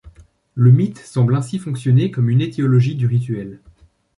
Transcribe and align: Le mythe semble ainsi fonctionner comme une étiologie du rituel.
Le 0.55 0.71
mythe 0.71 0.97
semble 0.97 1.35
ainsi 1.35 1.59
fonctionner 1.59 2.09
comme 2.09 2.31
une 2.31 2.41
étiologie 2.41 2.95
du 2.95 3.05
rituel. 3.05 3.59